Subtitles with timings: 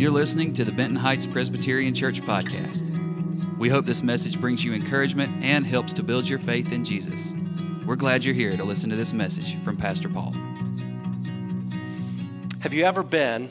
[0.00, 2.88] You're listening to the Benton Heights Presbyterian Church podcast.
[3.58, 7.34] We hope this message brings you encouragement and helps to build your faith in Jesus.
[7.84, 10.32] We're glad you're here to listen to this message from Pastor Paul.
[12.60, 13.50] Have you ever been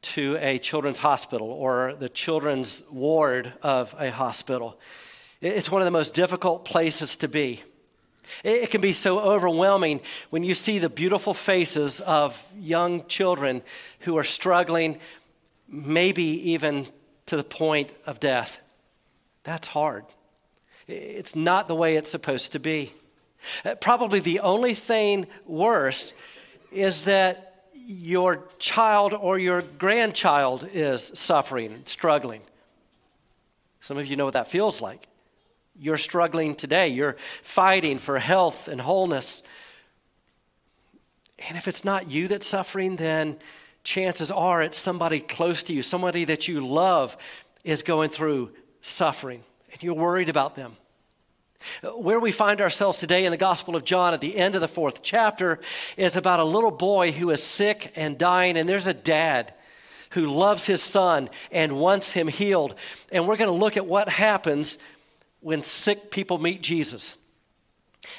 [0.00, 4.80] to a children's hospital or the children's ward of a hospital?
[5.42, 7.62] It's one of the most difficult places to be.
[8.42, 13.60] It can be so overwhelming when you see the beautiful faces of young children
[14.00, 14.98] who are struggling
[15.74, 16.86] maybe even
[17.26, 18.60] to the point of death.
[19.42, 20.04] That's hard.
[20.86, 22.92] It's not the way it's supposed to be.
[23.64, 26.14] Uh, probably the only thing worse
[26.70, 27.54] is that
[27.86, 32.40] your child or your grandchild is suffering, struggling.
[33.80, 35.06] Some of you know what that feels like.
[35.78, 36.88] You're struggling today.
[36.88, 39.42] You're fighting for health and wholeness.
[41.48, 43.36] And if it's not you that's suffering, then
[43.84, 47.16] chances are it's somebody close to you, somebody that you love
[47.62, 48.50] is going through
[48.80, 50.76] suffering, and you're worried about them.
[51.82, 54.68] Where we find ourselves today in the Gospel of John at the end of the
[54.68, 55.60] fourth chapter
[55.96, 59.54] is about a little boy who is sick and dying, and there's a dad
[60.10, 62.74] who loves his son and wants him healed.
[63.10, 64.78] And we're going to look at what happens
[65.40, 67.16] when sick people meet Jesus.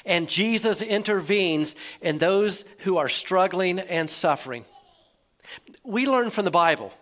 [0.04, 4.64] And Jesus intervenes in those who are struggling and suffering
[5.84, 6.92] we learn from the Bible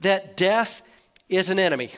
[0.00, 0.82] that death
[1.28, 1.90] is an enemy.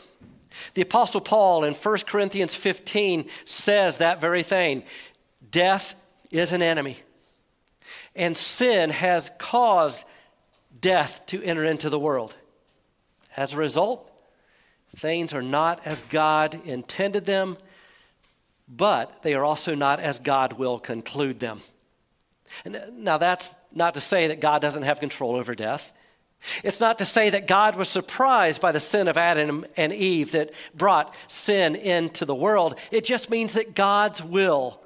[0.74, 4.84] The Apostle Paul in 1 Corinthians 15 says that very thing
[5.50, 5.94] death
[6.30, 6.98] is an enemy.
[8.14, 10.04] And sin has caused
[10.80, 12.34] death to enter into the world.
[13.36, 14.10] As a result,
[14.96, 17.56] things are not as God intended them,
[18.68, 21.60] but they are also not as God will conclude them.
[22.64, 25.92] And uh, now, that's not to say that God doesn't have control over death.
[26.64, 30.32] It's not to say that God was surprised by the sin of Adam and Eve
[30.32, 32.78] that brought sin into the world.
[32.90, 34.82] It just means that God's will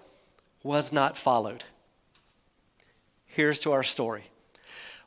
[0.62, 1.64] was not followed.
[3.24, 4.24] Here's to our story.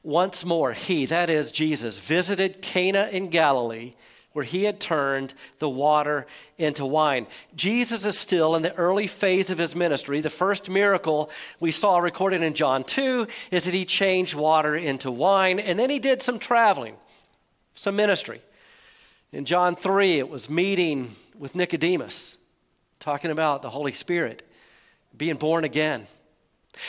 [0.02, 3.94] Once more, he, that is Jesus, visited Cana in Galilee
[4.34, 7.26] where he had turned the water into wine.
[7.56, 10.22] Jesus is still in the early phase of his ministry.
[10.22, 15.10] The first miracle we saw recorded in John 2 is that he changed water into
[15.12, 16.96] wine, and then he did some traveling,
[17.74, 18.42] some ministry.
[19.32, 22.38] In John 3, it was meeting with Nicodemus,
[23.00, 24.48] talking about the Holy Spirit,
[25.18, 26.06] being born again.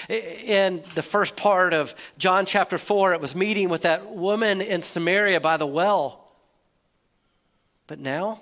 [0.08, 4.82] In the first part of John chapter 4, it was meeting with that woman in
[4.82, 6.19] Samaria by the well
[7.90, 8.38] but now,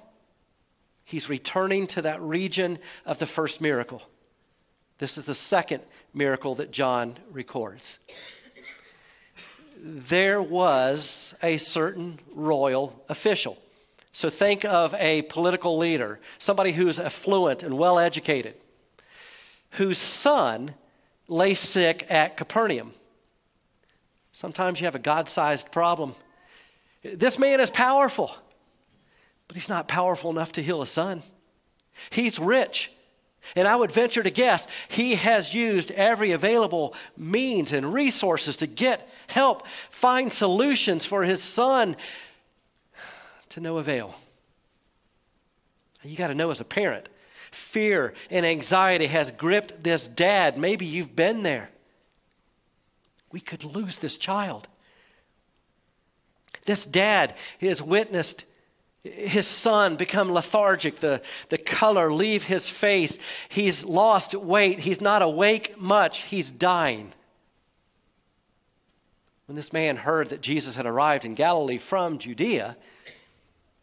[1.07, 4.03] he's returning to that region of the first miracle.
[4.99, 5.83] This is the second
[6.13, 7.99] miracle that John records.
[9.83, 13.57] There was a certain royal official.
[14.13, 18.55] So think of a political leader, somebody who's affluent and well educated,
[19.71, 20.75] whose son
[21.27, 22.93] lay sick at Capernaum.
[24.31, 26.17] Sometimes you have a God sized problem.
[27.03, 28.37] This man is powerful
[29.49, 31.23] but he's not powerful enough to heal a son.
[32.11, 32.93] He's rich.
[33.57, 38.67] And I would venture to guess he has used every available means and resources to
[38.67, 41.97] get help, find solutions for his son
[43.51, 44.15] to no avail.
[46.05, 47.09] You got to know as a parent,
[47.51, 50.59] fear and anxiety has gripped this dad.
[50.59, 51.71] Maybe you've been there.
[53.33, 54.69] We could lose this child.
[56.67, 58.45] This dad has witnessed
[59.13, 63.19] his son become lethargic, the, the color leave his face.
[63.49, 64.81] He's lost weight.
[64.81, 66.23] He's not awake much.
[66.23, 67.13] He's dying.
[69.47, 72.77] When this man heard that Jesus had arrived in Galilee from Judea,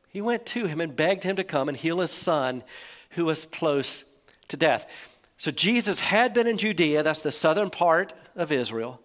[0.10, 2.64] he went to him and begged him to come and heal his son
[3.12, 4.06] who was close
[4.48, 4.90] to death.
[5.38, 9.02] So Jesus had been in Judea, that's the southern part of Israel,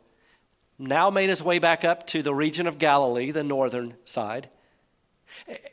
[0.79, 4.49] now made his way back up to the region of Galilee, the northern side.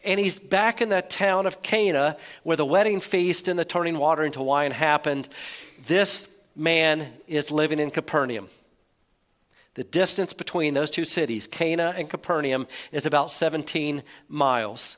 [0.04, 3.98] And he's back in that town of Cana where the wedding feast and the turning
[3.98, 5.30] water into wine happened.
[5.86, 8.50] This man is living in Capernaum.
[9.76, 14.98] The distance between those two cities, Cana and Capernaum, is about 17 miles.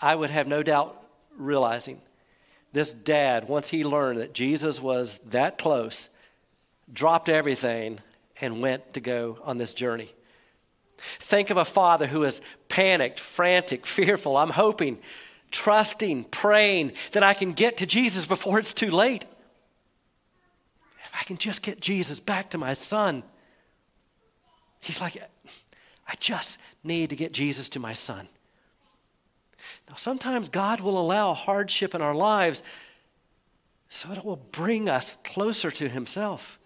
[0.00, 0.96] I would have no doubt
[1.36, 2.00] realizing
[2.72, 6.08] this dad, once he learned that Jesus was that close,
[6.92, 7.98] dropped everything
[8.40, 10.12] and went to go on this journey.
[11.20, 14.36] Think of a father who is panicked, frantic, fearful.
[14.36, 14.98] I'm hoping,
[15.50, 19.24] trusting, praying that I can get to Jesus before it's too late.
[21.04, 23.22] If I can just get Jesus back to my son.
[24.80, 25.16] He's like,
[26.06, 28.28] I just need to get Jesus to my son.
[29.88, 32.62] Now, sometimes God will allow hardship in our lives
[33.88, 36.58] so it will bring us closer to Himself.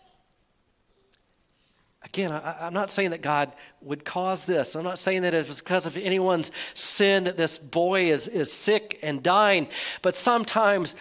[2.04, 4.74] Again, I, am not saying that God would cause this.
[4.74, 8.52] I'm not saying that it was because of anyone's sin that this boy is, is
[8.52, 9.68] sick and dying.
[10.02, 10.94] But sometimes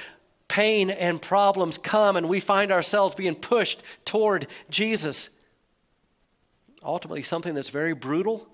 [0.47, 5.29] pain and problems come and we find ourselves being pushed toward Jesus.
[6.83, 8.47] Ultimately, something that's very brutal,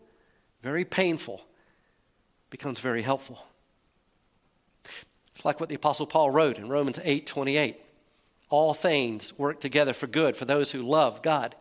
[0.61, 1.45] very painful,
[2.49, 3.45] becomes very helpful.
[5.35, 7.77] It's like what the Apostle Paul wrote in Romans 8 28.
[8.49, 11.55] All things work together for good for those who love God.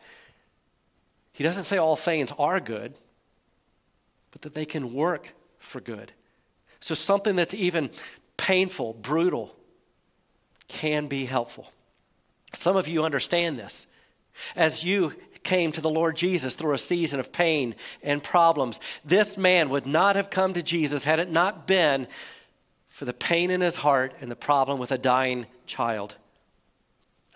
[1.36, 2.98] He doesn't say all things are good,
[4.30, 6.12] but that they can work for good.
[6.80, 7.90] So something that's even
[8.38, 9.54] painful, brutal,
[10.66, 11.70] can be helpful.
[12.54, 13.86] Some of you understand this.
[14.56, 15.12] As you
[15.42, 19.84] came to the Lord Jesus through a season of pain and problems, this man would
[19.84, 22.08] not have come to Jesus had it not been
[22.88, 26.14] for the pain in his heart and the problem with a dying child.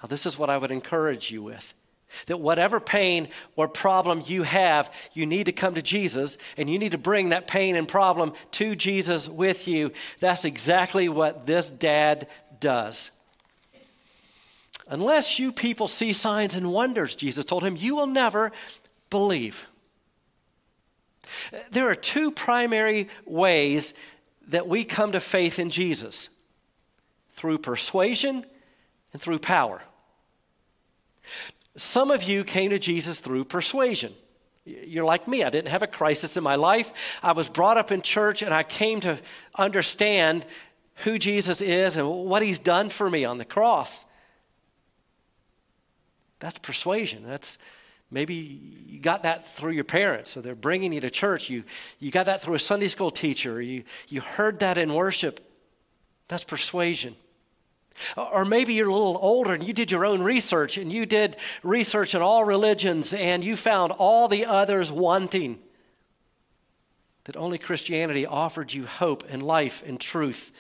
[0.03, 1.75] Now, this is what I would encourage you with.
[2.27, 6.79] That whatever pain or problem you have, you need to come to Jesus and you
[6.79, 9.93] need to bring that pain and problem to Jesus with you.
[10.19, 12.29] That's exactly what this dad
[12.59, 13.11] does.
[14.89, 18.51] Unless you people see signs and wonders, Jesus told him, you will never
[19.09, 19.69] believe.
[21.71, 23.95] There are two primary ways
[24.49, 26.29] that we come to faith in Jesus
[27.35, 28.45] through persuasion
[29.13, 29.81] and through power.
[31.77, 34.13] Some of you came to Jesus through persuasion.
[34.65, 35.43] You're like me.
[35.43, 36.93] I didn't have a crisis in my life.
[37.23, 39.19] I was brought up in church and I came to
[39.57, 40.45] understand
[40.97, 44.05] who Jesus is and what he's done for me on the cross.
[46.41, 47.23] That's persuasion.
[47.27, 47.59] That's
[48.11, 51.49] Maybe you got that through your parents, or they're bringing you to church.
[51.49, 51.63] You,
[52.01, 53.63] you got that through a Sunday school teacher.
[53.63, 55.39] You, you heard that in worship.
[56.27, 57.15] That's persuasion.
[58.17, 61.37] Or maybe you're a little older and you did your own research and you did
[61.63, 65.59] research in all religions and you found all the others wanting.
[67.25, 70.53] That only Christianity offered you hope and life and truth.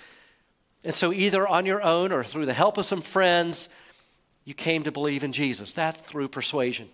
[0.85, 3.69] And so, either on your own or through the help of some friends,
[4.44, 5.73] you came to believe in Jesus.
[5.73, 6.88] That's through persuasion.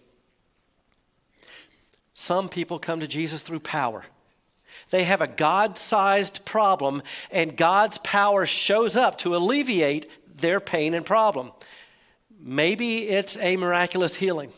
[2.14, 4.04] Some people come to Jesus through power.
[4.90, 10.94] They have a God sized problem, and God's power shows up to alleviate their pain
[10.94, 11.52] and problem.
[12.38, 14.52] Maybe it's a miraculous healing.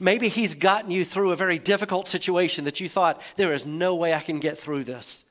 [0.00, 3.94] Maybe He's gotten you through a very difficult situation that you thought, there is no
[3.94, 5.24] way I can get through this.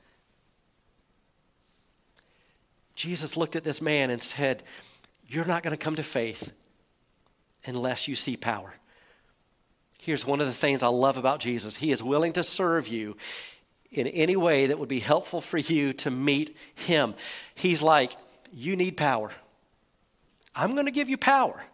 [2.94, 4.62] Jesus looked at this man and said,
[5.28, 6.52] You're not going to come to faith
[7.64, 8.74] unless you see power.
[10.00, 13.16] Here's one of the things I love about Jesus He is willing to serve you
[13.92, 17.14] in any way that would be helpful for you to meet Him.
[17.54, 18.12] He's like,
[18.52, 19.30] You need power.
[20.54, 21.64] I'm going to give you power.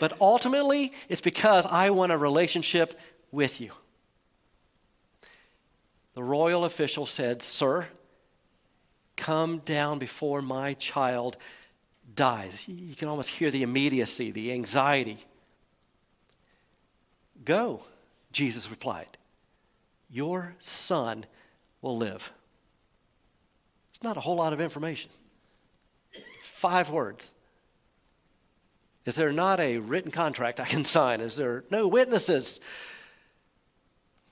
[0.00, 2.98] But ultimately, it's because I want a relationship
[3.30, 3.70] with you.
[6.14, 7.86] The royal official said, Sir,
[9.16, 11.36] come down before my child
[12.14, 12.64] dies.
[12.68, 15.18] You can almost hear the immediacy, the anxiety.
[17.44, 17.82] Go,
[18.32, 19.18] Jesus replied.
[20.10, 21.26] Your son
[21.82, 22.32] will live.
[23.92, 25.10] It's not a whole lot of information.
[26.56, 27.32] Five words.
[29.04, 31.20] Is there not a written contract I can sign?
[31.20, 32.60] Is there no witnesses?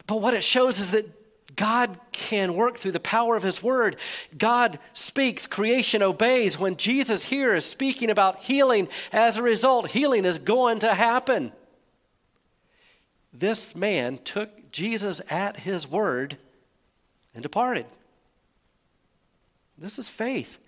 [0.07, 1.07] But what it shows is that
[1.54, 3.97] God can work through the power of His Word.
[4.37, 6.59] God speaks, creation obeys.
[6.59, 11.52] When Jesus here is speaking about healing, as a result, healing is going to happen
[13.35, 16.38] this man took Jesus at his word
[17.35, 17.87] and departed.
[19.76, 20.59] This is faith.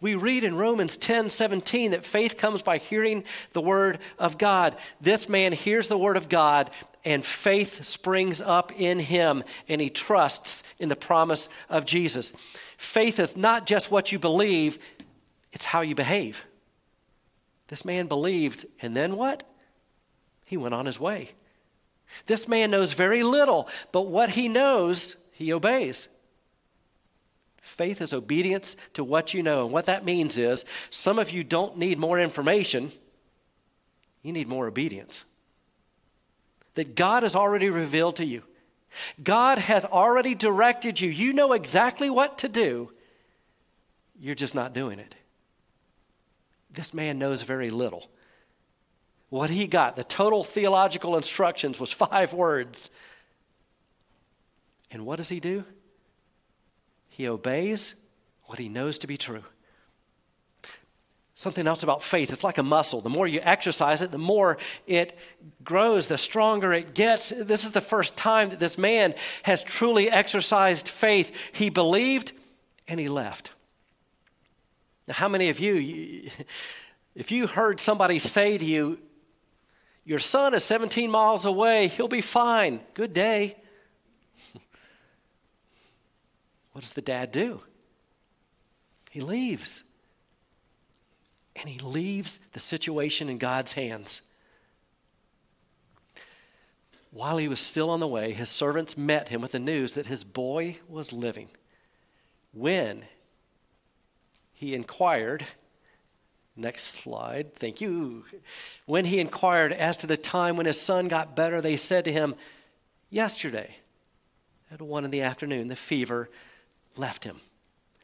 [0.00, 4.76] We read in Romans 10 17 that faith comes by hearing the word of God.
[5.00, 6.70] This man hears the word of God,
[7.04, 12.32] and faith springs up in him, and he trusts in the promise of Jesus.
[12.76, 14.78] Faith is not just what you believe,
[15.52, 16.44] it's how you behave.
[17.68, 19.44] This man believed, and then what?
[20.44, 21.30] He went on his way.
[22.26, 26.08] This man knows very little, but what he knows, he obeys.
[27.62, 29.62] Faith is obedience to what you know.
[29.62, 32.90] And what that means is some of you don't need more information,
[34.22, 35.24] you need more obedience.
[36.74, 38.42] That God has already revealed to you,
[39.22, 41.08] God has already directed you.
[41.08, 42.92] You know exactly what to do,
[44.18, 45.14] you're just not doing it.
[46.68, 48.10] This man knows very little.
[49.28, 52.90] What he got, the total theological instructions was five words.
[54.90, 55.64] And what does he do?
[57.12, 57.94] He obeys
[58.44, 59.44] what he knows to be true.
[61.34, 63.02] Something else about faith, it's like a muscle.
[63.02, 65.18] The more you exercise it, the more it
[65.62, 67.28] grows, the stronger it gets.
[67.28, 71.36] This is the first time that this man has truly exercised faith.
[71.52, 72.32] He believed
[72.88, 73.50] and he left.
[75.06, 76.30] Now, how many of you,
[77.14, 78.98] if you heard somebody say to you,
[80.06, 83.56] Your son is 17 miles away, he'll be fine, good day.
[86.72, 87.60] What does the dad do?
[89.10, 89.84] He leaves.
[91.54, 94.22] And he leaves the situation in God's hands.
[97.10, 100.06] While he was still on the way, his servants met him with the news that
[100.06, 101.50] his boy was living.
[102.54, 103.04] When
[104.54, 105.44] he inquired,
[106.56, 108.24] next slide, thank you.
[108.86, 112.12] When he inquired as to the time when his son got better, they said to
[112.12, 112.34] him,
[113.10, 113.76] Yesterday,
[114.70, 116.30] at one in the afternoon, the fever
[116.96, 117.40] left him.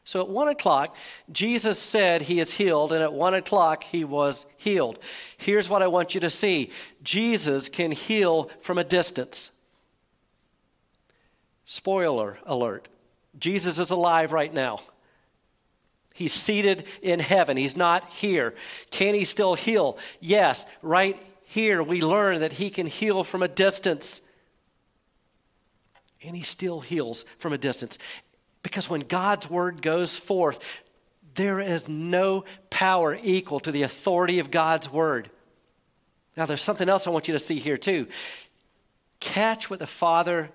[0.03, 0.95] So at one o'clock,
[1.31, 4.97] Jesus said he is healed, and at one o'clock, he was healed.
[5.37, 6.71] Here's what I want you to see
[7.03, 9.51] Jesus can heal from a distance.
[11.65, 12.87] Spoiler alert
[13.37, 14.79] Jesus is alive right now.
[16.15, 17.55] He's seated in heaven.
[17.55, 18.53] He's not here.
[18.89, 19.97] Can he still heal?
[20.19, 20.65] Yes.
[20.81, 24.21] Right here, we learn that he can heal from a distance.
[26.21, 27.97] And he still heals from a distance.
[28.63, 30.63] Because when God's word goes forth,
[31.35, 35.29] there is no power equal to the authority of God's word.
[36.35, 38.07] Now, there's something else I want you to see here, too.
[39.19, 40.49] Catch what the father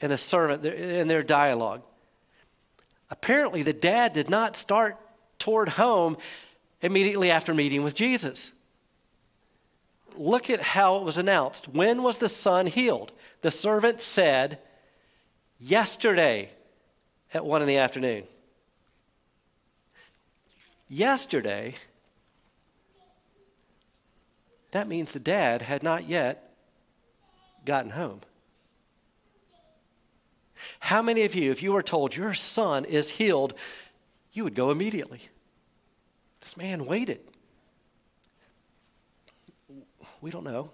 [0.00, 1.84] and the servant in their dialogue.
[3.10, 4.96] Apparently, the dad did not start
[5.38, 6.16] toward home
[6.82, 8.52] immediately after meeting with Jesus.
[10.16, 11.68] Look at how it was announced.
[11.68, 13.12] When was the son healed?
[13.42, 14.58] The servant said,
[15.58, 16.50] Yesterday
[17.36, 18.24] at 1 in the afternoon.
[20.88, 21.74] Yesterday,
[24.70, 26.54] that means the dad had not yet
[27.64, 28.22] gotten home.
[30.80, 33.54] How many of you, if you were told your son is healed,
[34.32, 35.20] you would go immediately?
[36.40, 37.20] This man waited.
[40.20, 40.70] We don't know.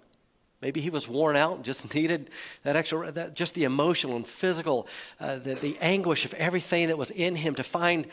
[0.62, 2.30] Maybe he was worn out and just needed
[2.62, 4.86] that extra, that, just the emotional and physical,
[5.20, 8.06] uh, the, the anguish of everything that was in him to find,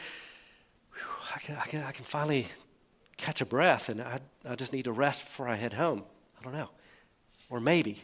[0.94, 1.02] whew,
[1.36, 2.48] I, can, I, can, I can finally
[3.16, 6.04] catch a breath and I, I just need to rest before I head home.
[6.40, 6.70] I don't know.
[7.50, 8.04] Or maybe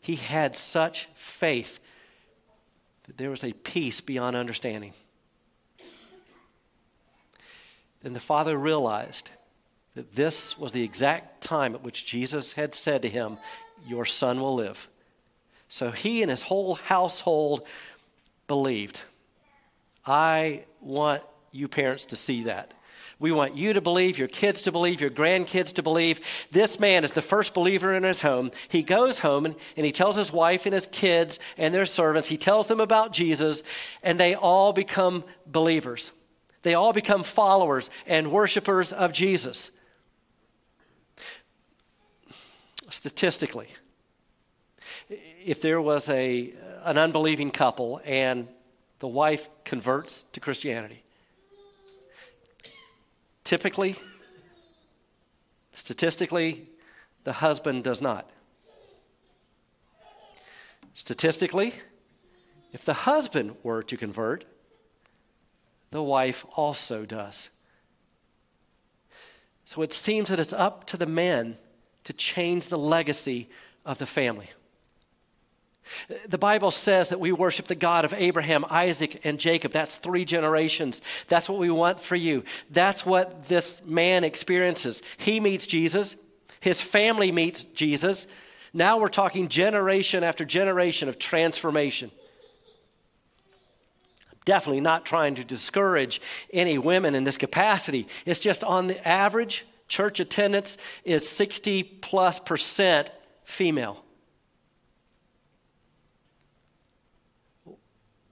[0.00, 1.78] he had such faith
[3.04, 4.92] that there was a peace beyond understanding.
[8.02, 9.30] Then the father realized
[9.94, 13.38] that this was the exact time at which Jesus had said to him,
[13.86, 14.88] Your son will live.
[15.68, 17.66] So he and his whole household
[18.46, 19.00] believed.
[20.04, 22.72] I want you parents to see that.
[23.18, 26.18] We want you to believe, your kids to believe, your grandkids to believe.
[26.50, 28.50] This man is the first believer in his home.
[28.68, 32.28] He goes home and, and he tells his wife and his kids and their servants,
[32.28, 33.62] he tells them about Jesus,
[34.02, 36.10] and they all become believers.
[36.62, 39.70] They all become followers and worshipers of Jesus.
[43.02, 43.66] Statistically,
[45.44, 46.52] if there was a,
[46.84, 48.46] an unbelieving couple and
[49.00, 51.02] the wife converts to Christianity,
[53.42, 53.96] typically,
[55.72, 56.68] statistically,
[57.24, 58.30] the husband does not.
[60.94, 61.74] Statistically,
[62.72, 64.44] if the husband were to convert,
[65.90, 67.48] the wife also does.
[69.64, 71.58] So it seems that it's up to the men
[72.04, 73.48] to change the legacy
[73.84, 74.50] of the family.
[76.26, 79.72] The Bible says that we worship the God of Abraham, Isaac, and Jacob.
[79.72, 81.02] That's three generations.
[81.28, 82.44] That's what we want for you.
[82.70, 85.02] That's what this man experiences.
[85.18, 86.16] He meets Jesus,
[86.60, 88.26] his family meets Jesus.
[88.72, 92.10] Now we're talking generation after generation of transformation.
[94.44, 96.20] Definitely not trying to discourage
[96.52, 98.08] any women in this capacity.
[98.24, 103.10] It's just on the average, church attendance is 60 plus percent
[103.44, 104.02] female.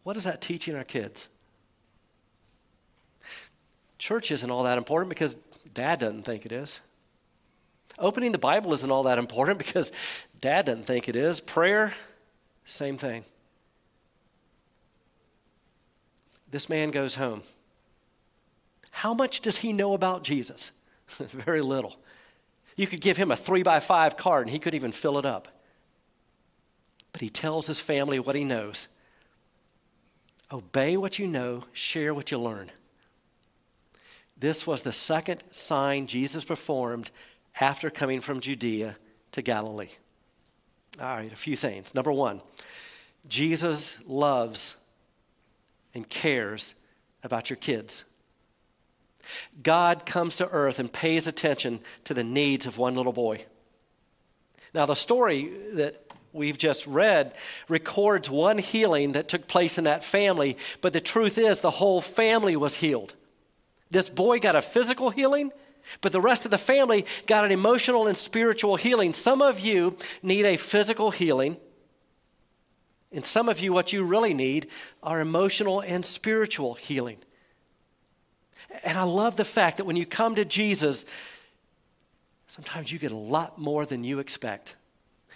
[0.02, 1.28] What is that teaching our kids?
[3.98, 5.36] Church isn't all that important because
[5.74, 6.80] dad doesn't think it is.
[7.98, 9.92] Opening the Bible isn't all that important because
[10.40, 11.42] dad doesn't think it is.
[11.42, 11.92] Prayer,
[12.64, 13.26] same thing.
[16.50, 17.42] This man goes home.
[18.92, 20.72] How much does he know about Jesus?
[21.18, 21.96] Very little.
[22.76, 25.26] You could give him a three by five card and he could even fill it
[25.26, 25.48] up.
[27.12, 28.88] But he tells his family what he knows
[30.52, 32.70] obey what you know, share what you learn.
[34.36, 37.10] This was the second sign Jesus performed
[37.60, 38.96] after coming from Judea
[39.32, 39.90] to Galilee.
[41.00, 41.94] All right, a few things.
[41.94, 42.40] Number one,
[43.28, 44.76] Jesus loves
[45.94, 46.74] and cares
[47.22, 48.04] about your kids.
[49.62, 53.44] God comes to earth and pays attention to the needs of one little boy.
[54.72, 57.34] Now, the story that we've just read
[57.68, 62.00] records one healing that took place in that family, but the truth is the whole
[62.00, 63.14] family was healed.
[63.90, 65.50] This boy got a physical healing,
[66.00, 69.12] but the rest of the family got an emotional and spiritual healing.
[69.12, 71.56] Some of you need a physical healing.
[73.12, 74.68] And some of you, what you really need
[75.02, 77.18] are emotional and spiritual healing.
[78.84, 81.04] And I love the fact that when you come to Jesus,
[82.46, 84.74] sometimes you get a lot more than you expect.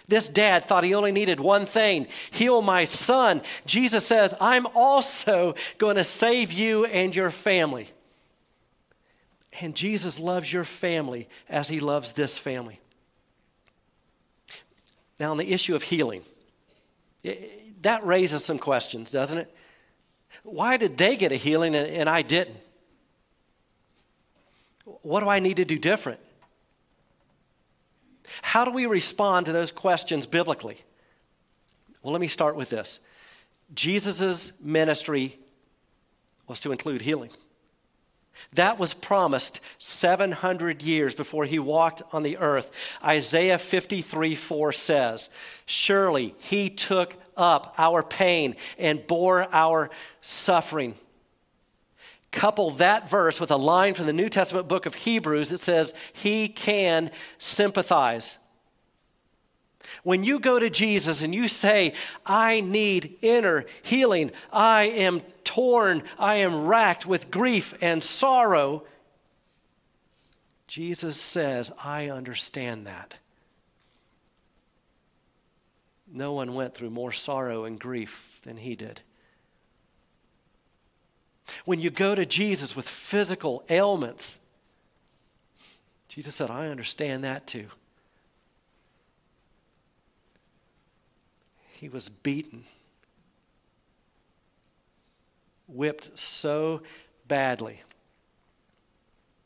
[0.07, 3.41] This dad thought he only needed one thing heal my son.
[3.65, 7.89] Jesus says, I'm also going to save you and your family.
[9.61, 12.79] And Jesus loves your family as he loves this family.
[15.19, 16.23] Now, on the issue of healing,
[17.81, 19.55] that raises some questions, doesn't it?
[20.43, 22.57] Why did they get a healing and I didn't?
[24.85, 26.19] What do I need to do different?
[28.41, 30.77] How do we respond to those questions biblically?
[32.01, 32.99] Well, let me start with this
[33.73, 35.37] Jesus' ministry
[36.47, 37.31] was to include healing.
[38.53, 42.69] That was promised 700 years before he walked on the earth.
[43.03, 45.29] Isaiah 53 4 says,
[45.65, 49.89] Surely he took up our pain and bore our
[50.21, 50.95] suffering.
[52.35, 55.93] Couple that verse with a line from the New Testament book of Hebrews that says,
[56.11, 58.39] He can sympathize.
[60.03, 61.93] When you go to Jesus and you say,
[62.25, 68.83] I need inner healing, I am torn, I am racked with grief and sorrow,
[70.67, 73.15] Jesus says, I understand that.
[76.11, 78.99] No one went through more sorrow and grief than he did.
[81.65, 84.39] When you go to Jesus with physical ailments,
[86.07, 87.67] Jesus said, I understand that too.
[91.73, 92.63] He was beaten,
[95.67, 96.81] whipped so
[97.27, 97.81] badly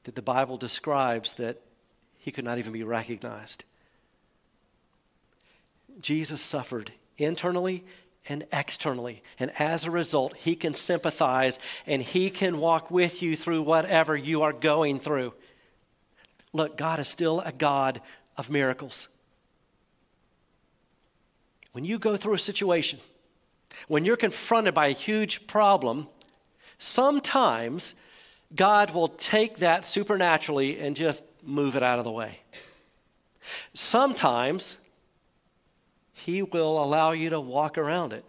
[0.04, 1.62] that the Bible describes that
[2.20, 3.64] he could not even be recognized.
[6.02, 7.84] Jesus suffered internally
[8.28, 9.24] and externally.
[9.40, 14.16] And as a result, He can sympathize and He can walk with you through whatever
[14.16, 15.34] you are going through.
[16.54, 18.02] Look, God is still a God
[18.38, 19.08] of miracles.
[21.72, 23.00] When you go through a situation,
[23.88, 26.08] when you're confronted by a huge problem,
[26.80, 27.96] sometimes
[28.56, 32.40] God will take that supernaturally and just move it out of the way.
[33.74, 34.78] Sometimes
[36.20, 38.26] he will allow you to walk around it.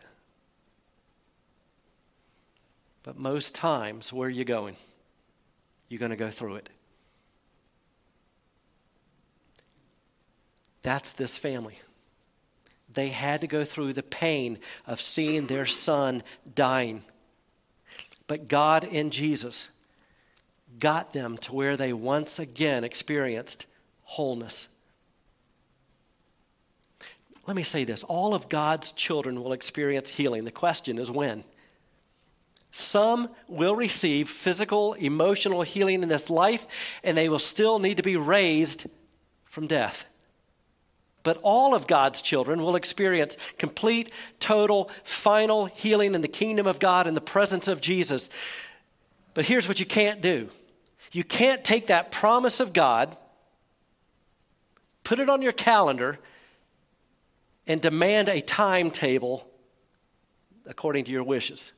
[3.03, 4.77] But most times, where are you going?
[5.89, 6.69] You're going to go through it.
[10.83, 11.79] That's this family.
[12.93, 16.23] They had to go through the pain of seeing their son
[16.55, 17.05] dying.
[18.27, 19.69] But God in Jesus
[20.79, 23.67] got them to where they once again experienced
[24.03, 24.69] wholeness.
[27.47, 30.45] Let me say this all of God's children will experience healing.
[30.45, 31.45] The question is when.
[32.73, 36.67] Some will receive physical, emotional healing in this life,
[37.03, 38.87] and they will still need to be raised
[39.45, 40.07] from death.
[41.23, 46.79] But all of God's children will experience complete, total, final healing in the kingdom of
[46.79, 48.31] God in the presence of Jesus.
[49.35, 50.49] But here's what you can't do
[51.13, 53.17] you can't take that promise of God,
[55.03, 56.21] put it on your calendar,
[57.71, 59.49] and demand a timetable
[60.67, 61.73] according to your wishes.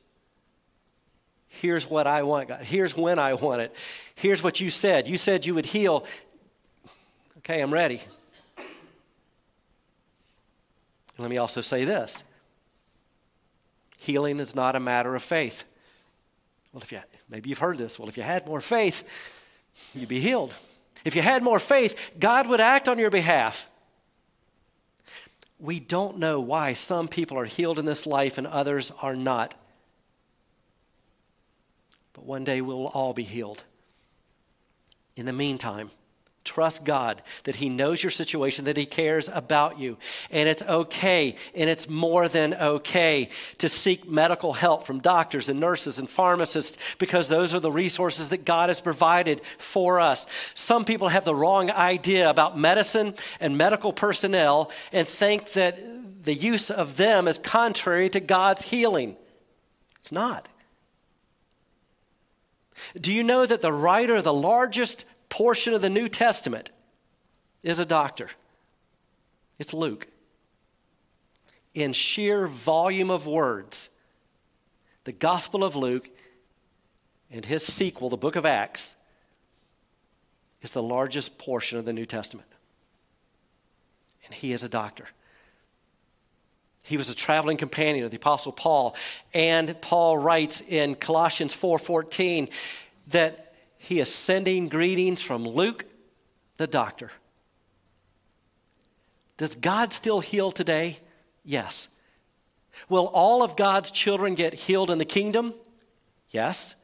[1.47, 2.61] Here's what I want, God.
[2.61, 3.75] Here's when I want it.
[4.15, 5.07] Here's what you said.
[5.07, 6.03] You said you would heal.
[7.37, 8.01] Okay, I'm ready.
[11.19, 12.23] Let me also say this
[13.99, 15.63] healing is not a matter of faith.
[16.73, 17.99] Well, if you, maybe you've heard this.
[17.99, 19.07] Well, if you had more faith,
[19.93, 20.55] you'd be healed.
[21.05, 23.69] If you had more faith, God would act on your behalf
[25.59, 29.55] we don't know why some people are healed in this life and others are not.
[32.13, 33.63] But one day we'll all be healed.
[35.15, 35.91] In the meantime,
[36.43, 39.97] Trust God that He knows your situation, that He cares about you.
[40.29, 43.29] And it's okay, and it's more than okay
[43.59, 48.29] to seek medical help from doctors and nurses and pharmacists because those are the resources
[48.29, 50.25] that God has provided for us.
[50.53, 55.79] Some people have the wrong idea about medicine and medical personnel and think that
[56.25, 59.15] the use of them is contrary to God's healing.
[59.99, 60.49] It's not.
[62.99, 66.69] Do you know that the writer the largest portion of the New Testament
[67.63, 68.29] is a doctor.
[69.57, 70.05] It's Luke.
[71.73, 73.89] In sheer volume of words,
[75.05, 76.07] the Gospel of Luke
[77.31, 78.93] and his sequel, the book of Acts,
[80.61, 82.47] is the largest portion of the New Testament.
[84.25, 85.07] And he is a doctor.
[86.83, 88.95] He was a traveling companion of the apostle Paul,
[89.33, 92.49] and Paul writes in Colossians 4:14
[93.07, 93.52] that
[93.83, 95.83] he is sending greetings from Luke,
[96.55, 97.11] the doctor.
[99.35, 100.99] Does God still heal today?
[101.43, 101.89] Yes.
[102.87, 105.53] Will all of God's children get healed in the kingdom?
[106.31, 106.77] Yes.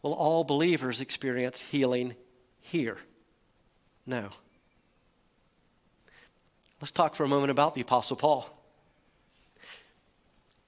[0.00, 2.14] Will all believers experience healing
[2.60, 2.98] here?
[4.06, 4.28] No.
[6.80, 8.48] Let's talk for a moment about the Apostle Paul.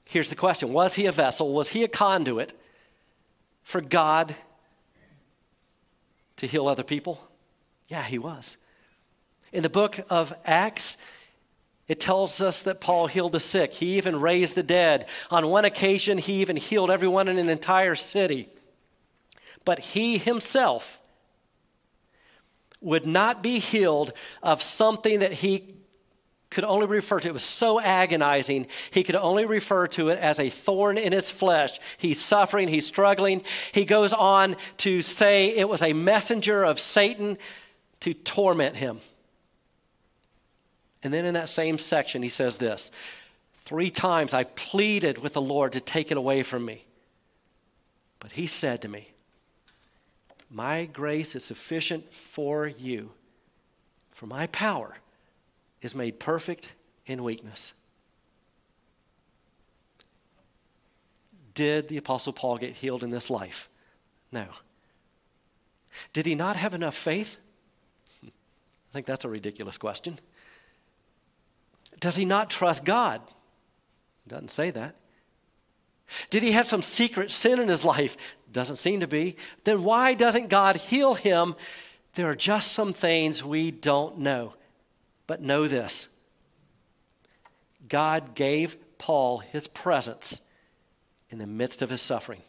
[0.05, 1.53] Here's the question Was he a vessel?
[1.53, 2.55] Was he a conduit
[3.62, 4.35] for God
[6.37, 7.20] to heal other people?
[7.88, 8.57] Yeah, he was.
[9.53, 10.96] In the book of Acts,
[11.88, 13.75] it tells us that Paul healed the sick.
[13.75, 15.07] He even raised the dead.
[15.31, 18.49] On one occasion, he even healed everyone in an entire city.
[19.64, 21.01] But he himself
[22.81, 25.75] would not be healed of something that he
[26.57, 30.40] could only refer to, it was so agonizing, he could only refer to it as
[30.40, 31.79] a thorn in his flesh.
[31.99, 33.42] He's suffering, he's struggling.
[33.73, 37.37] He goes on to say it was a messenger of Satan
[38.01, 39.01] to torment him.
[41.03, 42.90] And then in that same section, he says this
[43.66, 46.87] Three times I pleaded with the Lord to take it away from me.
[48.19, 49.11] But he said to me,
[50.51, 53.11] My grace is sufficient for you,
[54.11, 54.97] for my power
[55.83, 56.73] is made perfect
[57.07, 57.73] in weakness.
[61.55, 63.69] Did the Apostle Paul get healed in this life?
[64.31, 64.47] No.
[66.12, 67.39] Did he not have enough faith?
[68.23, 68.29] I
[68.93, 70.19] think that's a ridiculous question.
[71.99, 73.23] Does he not trust God?
[74.29, 74.97] Doesn't say that.
[76.31, 78.17] Did he have some secret sin in his life?
[78.53, 79.37] Doesn't seem to be.
[79.65, 81.55] Then why doesn't God heal him?
[82.15, 84.55] There are just some things we don't know.
[85.27, 86.09] But know this
[87.89, 90.43] God gave Paul his presence
[91.31, 92.43] in the midst of his suffering.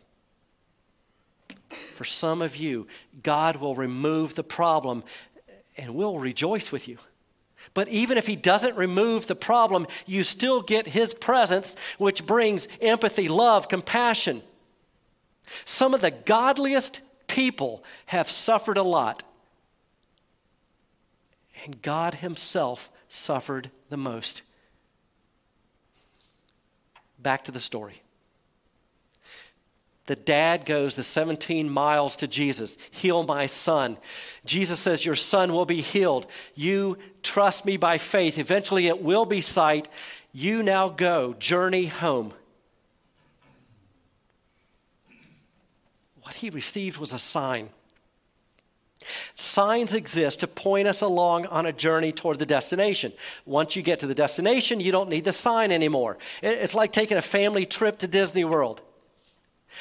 [1.96, 2.88] For some of you,
[3.24, 5.04] God will remove the problem
[5.76, 6.98] and we'll rejoice with you.
[7.74, 12.68] But even if he doesn't remove the problem, you still get his presence, which brings
[12.82, 14.42] empathy, love, compassion.
[15.66, 19.24] Some of the godliest people have suffered a lot
[21.65, 24.41] and God Himself suffered the most.
[27.20, 28.02] Back to the story.
[30.08, 33.98] The dad goes the 17 miles to Jesus, heal my son.
[34.46, 36.28] Jesus says, Your son will be healed.
[36.56, 38.38] You trust me by faith.
[38.38, 39.89] Eventually it will be sight.
[40.32, 42.34] You now go, journey home.
[46.22, 47.70] What he received was a sign.
[49.36, 53.14] Signs exist to point us along on a journey toward the destination.
[53.46, 56.18] Once you get to the destination, you don't need the sign anymore.
[56.42, 58.82] It's like taking a family trip to Disney World.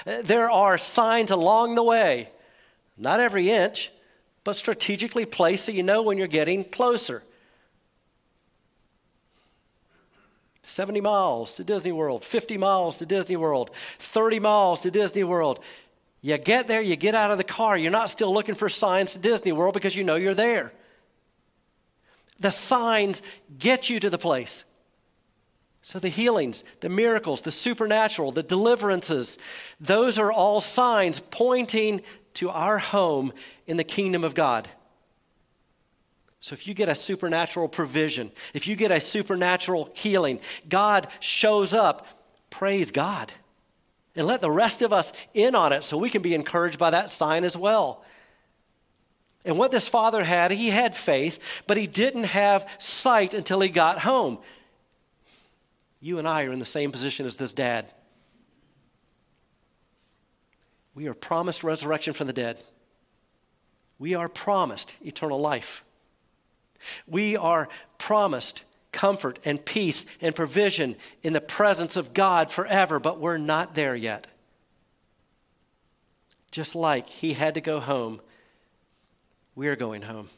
[0.07, 2.29] Uh, there are signs along the way,
[2.99, 3.91] not every inch,
[4.45, 7.23] but strategically placed so you know when you're getting closer.
[10.63, 15.61] 70 miles to Disney World, 50 miles to Disney World, 30 miles to Disney World.
[16.23, 19.13] You get there, you get out of the car, you're not still looking for signs
[19.13, 20.73] to Disney World because you know you're there.
[22.41, 23.23] The signs
[23.59, 24.65] get you to the place.
[25.83, 29.39] So, the healings, the miracles, the supernatural, the deliverances,
[29.79, 32.03] those are all signs pointing
[32.35, 33.33] to our home
[33.69, 34.69] in the kingdom of God.
[36.41, 41.73] So, if you get a supernatural provision, if you get a supernatural healing, God shows
[41.73, 42.09] up,
[42.51, 43.33] praise God
[44.17, 46.91] and let the rest of us in on it so we can be encouraged by
[46.91, 48.03] that sign as well.
[49.45, 53.69] And what this father had, he had faith, but he didn't have sight until he
[53.69, 54.39] got home.
[56.01, 57.93] You and I are in the same position as this dad.
[60.95, 62.59] We are promised resurrection from the dead.
[63.99, 65.85] we are promised eternal life.
[67.07, 68.65] We are promised
[68.97, 73.95] comfort and peace and provision in the presence of God forever, but we're not there
[73.95, 74.27] yet.
[76.51, 78.23] Just like he had to go home,
[79.55, 80.31] we're going home.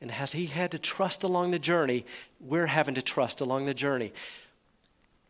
[0.00, 2.04] And as he had to trust along the journey,
[2.40, 4.12] we're having to trust along the journey.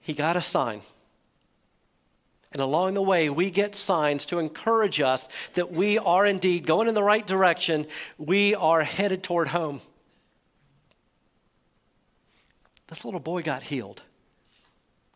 [0.01, 0.81] He got a sign.
[2.53, 6.89] And along the way, we get signs to encourage us that we are indeed going
[6.89, 7.87] in the right direction.
[8.17, 9.83] We are headed toward home.
[12.89, 14.03] This little boy got healed.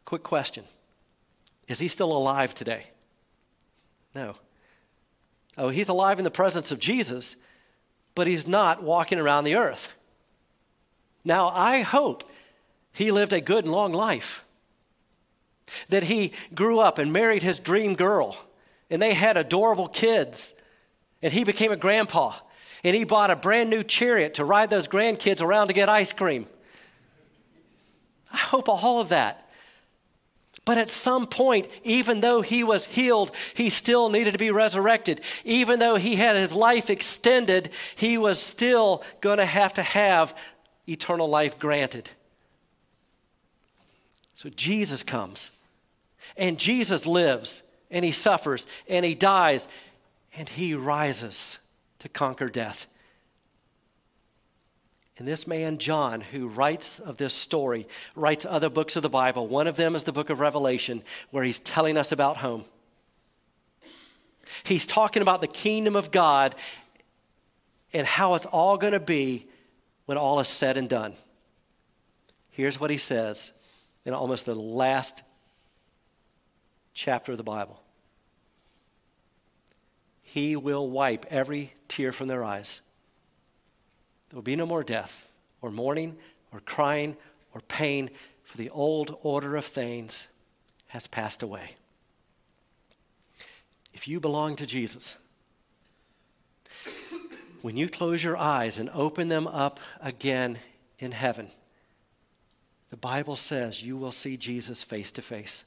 [0.05, 0.65] Quick question
[1.69, 2.87] Is he still alive today?
[4.15, 4.35] No.
[5.57, 7.37] Oh, he's alive in the presence of Jesus,
[8.15, 9.91] but he's not walking around the earth.
[11.25, 12.29] Now, I hope
[12.93, 14.45] he lived a good and long life.
[15.89, 18.37] That he grew up and married his dream girl,
[18.89, 20.55] and they had adorable kids,
[21.23, 22.35] and he became a grandpa,
[22.83, 26.13] and he bought a brand new chariot to ride those grandkids around to get ice
[26.13, 26.49] cream.
[28.33, 29.47] I hope all of that.
[30.65, 35.23] But at some point, even though he was healed, he still needed to be resurrected.
[35.45, 40.37] Even though he had his life extended, he was still going to have to have
[40.87, 42.11] eternal life granted.
[44.35, 45.51] So Jesus comes,
[46.37, 49.69] and Jesus lives, and he suffers, and he dies,
[50.37, 51.59] and he rises
[51.99, 52.87] to conquer death.
[55.21, 59.47] And this man, John, who writes of this story, writes other books of the Bible.
[59.47, 62.65] One of them is the book of Revelation, where he's telling us about home.
[64.65, 66.55] He's talking about the kingdom of God
[67.93, 69.47] and how it's all going to be
[70.07, 71.13] when all is said and done.
[72.49, 73.53] Here's what he says
[74.07, 75.23] in almost the last
[76.95, 77.79] chapter of the Bible
[80.23, 82.81] He will wipe every tear from their eyes.
[84.31, 86.17] There will be no more death, or mourning,
[86.53, 87.17] or crying,
[87.53, 88.11] or pain,
[88.45, 90.29] for the old order of things
[90.89, 91.75] has passed away.
[93.93, 95.17] If you belong to Jesus,
[97.61, 100.59] when you close your eyes and open them up again
[100.99, 101.51] in heaven,
[102.91, 105.65] the Bible says you will see Jesus face to face.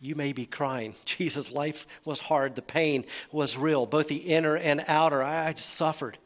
[0.00, 0.94] You may be crying.
[1.04, 2.54] Jesus' life was hard.
[2.54, 5.22] The pain was real, both the inner and outer.
[5.22, 6.18] I suffered.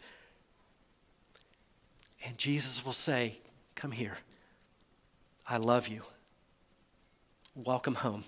[2.31, 3.35] And Jesus will say,
[3.75, 4.17] Come here.
[5.49, 6.03] I love you.
[7.57, 8.23] Welcome home.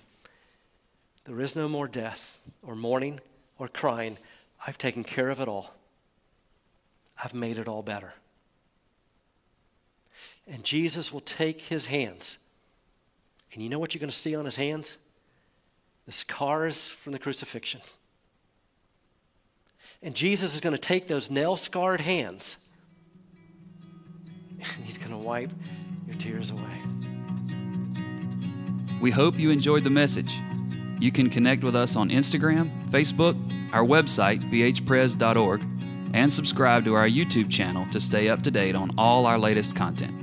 [1.24, 3.20] There is no more death or mourning
[3.60, 4.18] or crying.
[4.66, 5.72] I've taken care of it all.
[7.22, 8.14] I've made it all better.
[10.48, 12.38] And Jesus will take his hands.
[13.52, 14.96] And you know what you're going to see on his hands?
[16.06, 17.82] The scars from the crucifixion.
[20.02, 22.56] And Jesus is going to take those nail scarred hands
[24.62, 25.50] and He's going to wipe
[26.06, 26.82] your tears away.
[29.00, 30.36] We hope you enjoyed the message.
[31.00, 33.34] You can connect with us on Instagram, Facebook,
[33.72, 35.66] our website, bhpres.org,
[36.14, 39.74] and subscribe to our YouTube channel to stay up to date on all our latest
[39.74, 40.21] content.